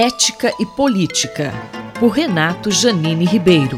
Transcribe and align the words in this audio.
Ética 0.00 0.54
e 0.60 0.64
Política, 0.64 1.50
por 1.98 2.10
Renato 2.10 2.70
Janine 2.70 3.24
Ribeiro. 3.24 3.76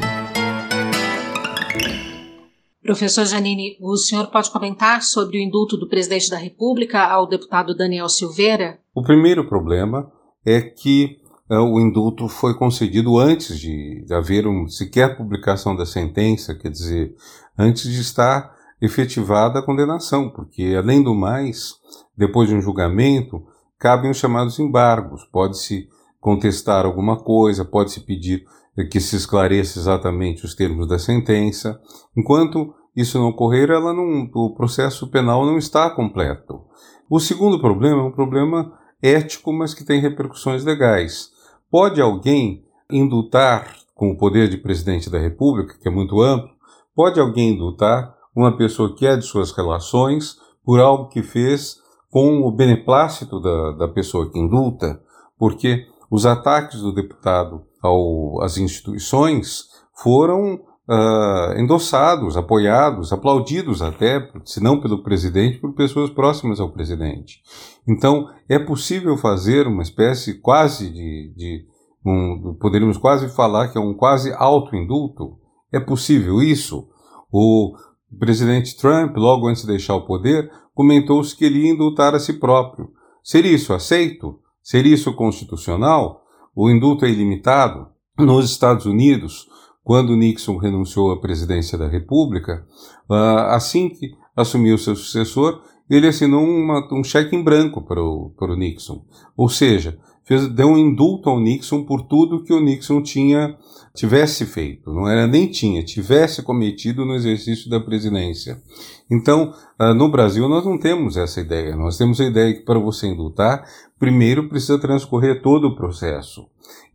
Professor 2.83 3.25
Janine, 3.25 3.79
o 3.81 3.97
senhor 3.97 4.27
pode 4.27 4.51
comentar 4.51 5.01
sobre 5.01 5.39
o 5.39 5.41
indulto 5.41 5.79
do 5.79 5.89
presidente 5.89 6.29
da 6.29 6.37
República 6.37 7.07
ao 7.07 7.27
deputado 7.27 7.75
Daniel 7.75 8.07
Silveira? 8.11 8.79
O 8.95 9.03
primeiro 9.03 9.49
problema 9.49 10.13
é 10.45 10.61
que 10.61 11.17
uh, 11.51 11.55
o 11.55 11.81
indulto 11.81 12.29
foi 12.29 12.53
concedido 12.53 13.19
antes 13.19 13.59
de, 13.59 14.05
de 14.05 14.13
haver 14.13 14.47
um, 14.47 14.69
sequer 14.69 15.17
publicação 15.17 15.75
da 15.75 15.87
sentença, 15.87 16.55
quer 16.55 16.69
dizer, 16.69 17.15
antes 17.59 17.85
de 17.85 17.99
estar 17.99 18.55
efetivada 18.79 19.61
a 19.61 19.65
condenação, 19.65 20.29
porque, 20.29 20.75
além 20.77 21.03
do 21.03 21.15
mais, 21.15 21.77
depois 22.15 22.47
de 22.47 22.55
um 22.55 22.61
julgamento, 22.61 23.43
cabem 23.79 24.11
os 24.11 24.19
chamados 24.19 24.59
embargos. 24.59 25.25
Pode-se 25.33 25.89
contestar 26.21 26.85
alguma 26.85 27.17
coisa, 27.17 27.65
pode-se 27.65 28.01
pedir 28.01 28.45
que 28.91 29.01
se 29.01 29.17
esclareça 29.17 29.79
exatamente 29.79 30.45
os 30.45 30.55
termos 30.55 30.87
da 30.87 30.99
sentença. 30.99 31.81
Enquanto 32.17 32.75
isso 32.95 33.19
não 33.19 33.29
ocorrer, 33.29 33.71
ela 33.71 33.93
não, 33.93 34.31
o 34.33 34.55
processo 34.55 35.09
penal 35.11 35.45
não 35.45 35.59
está 35.59 35.91
completo. 35.91 36.61
O 37.09 37.19
segundo 37.19 37.61
problema 37.61 38.03
é 38.03 38.05
um 38.05 38.13
problema 38.13 38.73
ético, 39.03 39.53
mas 39.53 39.75
que 39.75 39.85
tem 39.85 40.01
repercussões 40.01 40.65
legais. 40.65 41.31
Pode 41.71 42.01
alguém 42.01 42.65
indultar, 42.91 43.75
com 43.95 44.11
o 44.11 44.17
poder 44.17 44.49
de 44.49 44.57
presidente 44.57 45.11
da 45.11 45.19
República, 45.19 45.77
que 45.81 45.89
é 45.89 45.91
muito 45.91 46.21
amplo, 46.21 46.51
pode 46.95 47.21
alguém 47.21 47.55
indultar 47.55 48.15
uma 48.35 48.57
pessoa 48.57 48.95
que 48.95 49.07
é 49.07 49.17
de 49.17 49.25
suas 49.25 49.53
relações 49.53 50.39
por 50.65 50.81
algo 50.81 51.09
que 51.09 51.23
fez 51.23 51.77
com 52.11 52.41
o 52.41 52.51
beneplácito 52.51 53.41
da, 53.41 53.73
da 53.73 53.89
pessoa 53.89 54.31
que 54.31 54.39
indulta? 54.39 55.01
Porque 55.39 55.87
os 56.11 56.27
ataques 56.27 56.81
do 56.81 56.93
deputado 56.93 57.63
ao, 57.81 58.43
às 58.43 58.59
instituições 58.59 59.69
foram 59.95 60.55
uh, 60.55 61.59
endossados, 61.59 62.37
apoiados, 62.37 63.13
aplaudidos 63.13 63.81
até, 63.81 64.29
se 64.45 64.61
não 64.61 64.81
pelo 64.81 65.03
presidente, 65.03 65.59
por 65.59 65.75
pessoas 65.75 66.11
próximas 66.11 66.59
ao 66.59 66.73
presidente. 66.73 67.41
Então, 67.87 68.29
é 68.49 68.59
possível 68.59 69.17
fazer 69.17 69.67
uma 69.67 69.83
espécie 69.83 70.41
quase 70.41 70.91
de, 70.91 71.33
de 71.37 71.67
um, 72.05 72.57
poderíamos 72.59 72.97
quase 72.97 73.29
falar 73.29 73.69
que 73.69 73.79
é 73.79 73.81
um 73.81 73.95
quase 73.95 74.33
autoindulto. 74.33 75.39
É 75.73 75.79
possível 75.79 76.43
isso? 76.43 76.89
O 77.31 77.77
presidente 78.19 78.77
Trump, 78.77 79.17
logo 79.17 79.47
antes 79.47 79.63
de 79.63 79.69
deixar 79.69 79.95
o 79.95 80.05
poder, 80.05 80.51
comentou-se 80.75 81.37
que 81.37 81.45
ele 81.45 81.61
ia 81.61 81.73
indultar 81.73 82.15
a 82.15 82.19
si 82.19 82.33
próprio. 82.33 82.91
Seria 83.23 83.53
isso 83.53 83.73
aceito? 83.73 84.41
Seria 84.63 84.95
isso 84.95 85.15
constitucional? 85.15 86.23
O 86.55 86.71
indulto 86.71 87.05
é 87.05 87.11
ilimitado? 87.11 87.89
Nos 88.19 88.51
Estados 88.51 88.87
Unidos, 88.87 89.49
quando 89.83 90.17
Nixon 90.17 90.57
renunciou 90.57 91.11
à 91.11 91.21
presidência 91.21 91.79
da 91.79 91.89
República, 91.89 92.67
ah, 93.09 93.55
assim 93.55 93.89
que 93.89 94.11
assumiu 94.37 94.77
seu 94.79 94.95
sucessor, 94.95 95.63
ele 95.89 96.07
assinou 96.07 96.45
uma, 96.45 96.89
um 96.93 97.03
cheque 97.03 97.35
em 97.35 97.43
branco 97.43 97.83
para 97.83 98.03
o, 98.03 98.31
para 98.39 98.53
o 98.53 98.57
Nixon. 98.57 99.05
Ou 99.37 99.49
seja, 99.49 99.99
fez, 100.31 100.47
deu 100.47 100.69
um 100.69 100.79
indulto 100.79 101.29
ao 101.29 101.41
Nixon 101.41 101.83
por 101.83 102.03
tudo 102.03 102.45
que 102.45 102.53
o 102.53 102.61
Nixon 102.61 103.03
tinha 103.03 103.59
tivesse 103.93 104.47
feito, 104.47 104.95
não 104.95 105.09
era 105.09 105.27
nem 105.27 105.49
tinha, 105.49 105.83
tivesse 105.83 106.41
cometido 106.45 107.05
no 107.05 107.17
exercício 107.17 107.69
da 107.69 107.81
presidência. 107.81 108.63
Então, 109.11 109.53
uh, 109.81 109.93
no 109.93 110.09
Brasil 110.09 110.49
nós 110.49 110.65
não 110.65 110.79
temos 110.79 111.17
essa 111.17 111.41
ideia. 111.41 111.75
Nós 111.75 111.99
temos 111.99 112.21
a 112.21 112.25
ideia 112.25 112.55
que 112.55 112.61
para 112.61 112.79
você 112.79 113.09
indultar, 113.09 113.65
primeiro 113.99 114.49
precisa 114.49 114.79
transcorrer 114.79 115.43
todo 115.43 115.67
o 115.67 115.75
processo. 115.75 116.47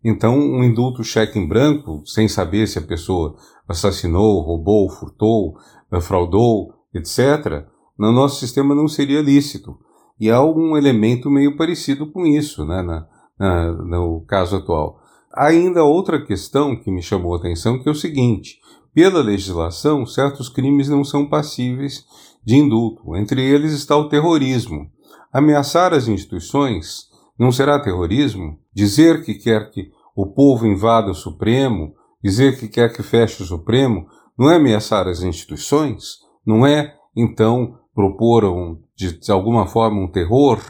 Então, 0.02 0.40
um 0.40 0.64
indulto 0.64 1.04
cheque 1.04 1.38
em 1.38 1.46
branco, 1.46 2.02
sem 2.06 2.30
saber 2.30 2.68
se 2.68 2.80
a 2.80 2.82
pessoa 2.82 3.36
assassinou, 3.68 4.40
roubou, 4.40 4.90
furtou, 4.90 5.58
uh, 5.92 6.00
fraudou, 6.00 6.74
etc., 6.94 7.66
no 8.00 8.14
nosso 8.14 8.40
sistema 8.40 8.74
não 8.74 8.88
seria 8.88 9.22
lícito. 9.22 9.78
E 10.18 10.32
há 10.32 10.42
um 10.42 10.78
elemento 10.78 11.30
meio 11.30 11.58
parecido 11.58 12.10
com 12.10 12.26
isso, 12.26 12.66
né, 12.66 12.82
na, 12.82 13.06
na, 13.40 13.72
no 13.72 14.22
caso 14.22 14.58
atual. 14.58 15.00
Ainda 15.34 15.84
outra 15.84 16.24
questão 16.24 16.76
que 16.76 16.90
me 16.90 17.02
chamou 17.02 17.34
a 17.34 17.38
atenção, 17.38 17.82
que 17.82 17.90
é 17.90 17.92
o 17.92 17.96
seguinte: 17.96 18.60
pela 18.94 19.22
legislação, 19.22 20.06
certos 20.06 20.48
crimes 20.48 20.88
não 20.88 21.04
são 21.04 21.28
passíveis 21.28 22.06
de 22.46 22.56
indulto. 22.56 23.16
Entre 23.16 23.44
eles 23.44 23.74
está 23.74 23.98
o 23.98 24.08
terrorismo. 24.08 24.90
Ameaçar 25.34 25.94
as 25.94 26.08
instituições 26.08 27.10
não 27.38 27.52
será 27.52 27.78
terrorismo? 27.78 28.58
Dizer 28.74 29.26
que 29.26 29.34
quer 29.34 29.70
que 29.70 29.92
o 30.16 30.28
povo 30.28 30.66
invada 30.66 31.12
o 31.12 31.16
Supremo, 31.16 31.94
dizer 32.24 32.58
que 32.58 32.70
quer 32.70 32.94
que 32.94 33.04
feche 33.04 33.44
o 33.44 33.46
Supremo, 33.46 34.08
não 34.38 34.50
é 34.50 34.56
ameaçar 34.56 35.08
as 35.10 35.22
instituições? 35.22 36.20
Não 36.46 36.66
é, 36.66 36.96
então, 37.14 37.78
propor 37.94 38.46
um, 38.46 38.80
de, 38.96 39.20
de 39.20 39.32
alguma 39.32 39.68
forma 39.68 40.00
um 40.00 40.08
terror? 40.08 40.62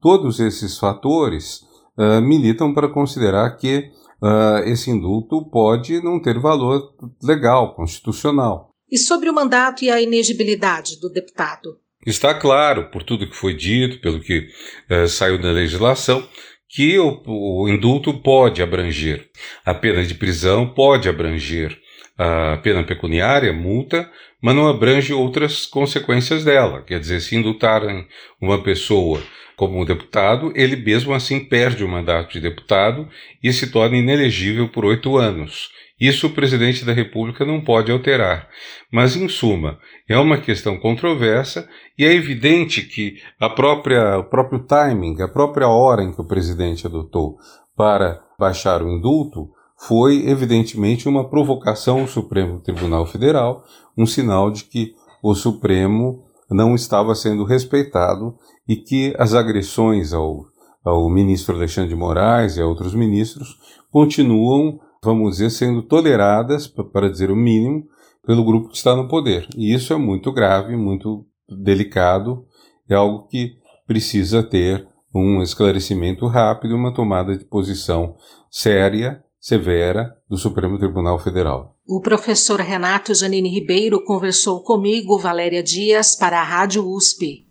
Todos 0.00 0.40
esses 0.40 0.78
fatores 0.78 1.64
uh, 1.98 2.22
militam 2.22 2.72
para 2.72 2.88
considerar 2.88 3.56
que 3.56 3.90
uh, 4.22 4.58
esse 4.64 4.90
indulto 4.90 5.44
pode 5.50 6.02
não 6.02 6.20
ter 6.20 6.38
valor 6.38 6.94
legal, 7.22 7.74
constitucional. 7.74 8.70
E 8.90 8.96
sobre 8.96 9.28
o 9.28 9.34
mandato 9.34 9.84
e 9.84 9.90
a 9.90 10.00
inegibilidade 10.00 10.98
do 11.00 11.10
deputado? 11.10 11.76
Está 12.06 12.32
claro, 12.32 12.90
por 12.90 13.02
tudo 13.02 13.28
que 13.28 13.36
foi 13.36 13.54
dito, 13.54 14.00
pelo 14.00 14.20
que 14.20 14.48
uh, 14.90 15.08
saiu 15.08 15.40
da 15.40 15.50
legislação, 15.50 16.26
que 16.68 16.98
o, 16.98 17.22
o, 17.26 17.68
indulto 17.68 18.22
pode 18.22 18.62
abranger 18.62 19.28
a 19.64 19.74
pena 19.74 20.04
de 20.04 20.14
prisão, 20.14 20.72
pode 20.72 21.08
abranger 21.08 21.76
a 22.18 22.58
pena 22.58 22.82
pecuniária, 22.82 23.52
multa, 23.52 24.10
mas 24.42 24.54
não 24.54 24.68
abrange 24.68 25.12
outras 25.12 25.64
consequências 25.64 26.44
dela. 26.44 26.82
Quer 26.82 26.98
dizer, 26.98 27.20
se 27.20 27.36
indultarem 27.36 28.06
uma 28.40 28.62
pessoa 28.62 29.22
como 29.56 29.84
deputado, 29.84 30.52
ele 30.54 30.76
mesmo 30.76 31.14
assim 31.14 31.44
perde 31.44 31.84
o 31.84 31.88
mandato 31.88 32.32
de 32.32 32.40
deputado 32.40 33.08
e 33.42 33.52
se 33.52 33.70
torna 33.70 33.96
inelegível 33.96 34.68
por 34.68 34.84
oito 34.84 35.16
anos. 35.16 35.70
Isso 36.00 36.28
o 36.28 36.30
presidente 36.30 36.84
da 36.84 36.92
República 36.92 37.44
não 37.44 37.60
pode 37.60 37.90
alterar. 37.90 38.48
Mas, 38.90 39.16
em 39.16 39.28
suma, 39.28 39.80
é 40.08 40.16
uma 40.16 40.38
questão 40.38 40.78
controversa 40.78 41.68
e 41.98 42.04
é 42.04 42.12
evidente 42.12 42.82
que 42.82 43.20
a 43.40 43.50
própria, 43.50 44.16
o 44.18 44.24
próprio 44.24 44.60
timing, 44.60 45.20
a 45.20 45.28
própria 45.28 45.66
hora 45.66 46.04
em 46.04 46.12
que 46.12 46.20
o 46.20 46.26
presidente 46.26 46.86
adotou 46.86 47.36
para 47.76 48.20
baixar 48.38 48.80
o 48.80 48.88
indulto 48.88 49.50
foi, 49.78 50.28
evidentemente, 50.28 51.08
uma 51.08 51.28
provocação 51.28 52.00
ao 52.00 52.08
Supremo 52.08 52.60
Tribunal 52.60 53.06
Federal, 53.06 53.64
um 53.96 54.04
sinal 54.04 54.50
de 54.50 54.64
que 54.64 54.94
o 55.22 55.34
Supremo 55.34 56.24
não 56.50 56.74
estava 56.74 57.14
sendo 57.14 57.44
respeitado 57.44 58.34
e 58.68 58.76
que 58.76 59.14
as 59.18 59.34
agressões 59.34 60.12
ao, 60.12 60.44
ao 60.84 61.08
ministro 61.08 61.54
Alexandre 61.54 61.90
de 61.90 61.96
Moraes 61.96 62.56
e 62.56 62.60
a 62.60 62.66
outros 62.66 62.92
ministros 62.92 63.56
continuam, 63.90 64.80
vamos 65.02 65.36
dizer, 65.36 65.50
sendo 65.50 65.82
toleradas, 65.82 66.66
para 66.66 67.08
dizer 67.08 67.30
o 67.30 67.36
mínimo, 67.36 67.86
pelo 68.26 68.44
grupo 68.44 68.70
que 68.70 68.76
está 68.76 68.96
no 68.96 69.06
poder. 69.06 69.46
E 69.56 69.72
isso 69.72 69.92
é 69.92 69.96
muito 69.96 70.32
grave, 70.32 70.76
muito 70.76 71.24
delicado, 71.48 72.44
é 72.88 72.94
algo 72.94 73.28
que 73.28 73.56
precisa 73.86 74.42
ter 74.42 74.86
um 75.14 75.40
esclarecimento 75.40 76.26
rápido, 76.26 76.74
uma 76.74 76.92
tomada 76.92 77.36
de 77.36 77.44
posição 77.44 78.16
séria 78.50 79.22
severa 79.40 80.16
do 80.28 80.36
Supremo 80.36 80.78
Tribunal 80.78 81.18
Federal. 81.18 81.76
O 81.86 82.00
professor 82.00 82.60
Renato 82.60 83.14
Janine 83.14 83.48
Ribeiro 83.48 84.04
conversou 84.04 84.62
comigo, 84.62 85.18
Valéria 85.18 85.62
Dias, 85.62 86.14
para 86.14 86.40
a 86.40 86.44
Rádio 86.44 86.86
USP. 86.86 87.46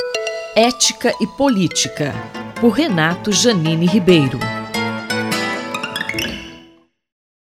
Ética 0.55 1.13
e 1.21 1.27
Política, 1.27 2.13
por 2.59 2.69
Renato 2.71 3.31
Janine 3.31 3.85
Ribeiro. 3.85 4.39